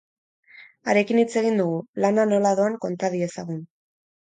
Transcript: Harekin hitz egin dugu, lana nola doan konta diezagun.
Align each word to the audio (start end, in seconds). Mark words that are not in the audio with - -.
Harekin 0.93 1.21
hitz 1.23 1.27
egin 1.43 1.61
dugu, 1.61 1.77
lana 2.05 2.27
nola 2.33 2.55
doan 2.63 2.81
konta 2.87 3.13
diezagun. 3.19 3.65